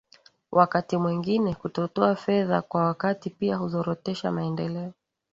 wakati 0.51 0.97
mwengine 0.97 1.55
kutotoa 1.55 2.15
fedha 2.15 2.61
kwa 2.61 2.85
wakati 2.85 3.29
pia 3.29 3.55
huzorotesha 3.57 4.31
maendeleo 4.31 4.93